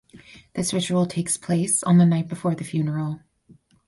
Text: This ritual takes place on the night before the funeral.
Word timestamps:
This 0.55 0.73
ritual 0.73 1.05
takes 1.05 1.37
place 1.37 1.83
on 1.83 1.99
the 1.99 2.07
night 2.07 2.27
before 2.27 2.55
the 2.55 2.63
funeral. 2.63 3.19